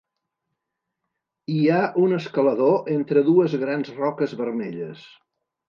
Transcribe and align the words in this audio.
hi 1.57 1.61
ha 1.73 1.83
un 2.05 2.17
escalador 2.17 2.91
entre 2.97 3.25
dues 3.29 3.57
grans 3.67 3.95
roques 4.01 4.37
vermelles. 4.43 5.09